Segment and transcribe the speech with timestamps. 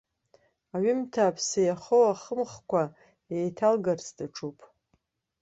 [0.75, 2.83] Аҩымҭа аԥсы иахоу ахымхкәа
[3.35, 4.59] еиҭалгарц даҿуп.